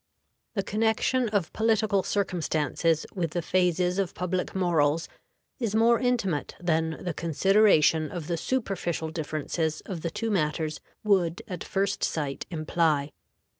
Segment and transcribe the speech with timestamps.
[0.55, 5.07] The connection of political circumstances with the phases of public morals
[5.59, 11.43] is more intimate than the consideration of the superficial differences of the two matters would
[11.47, 13.11] at first sight imply.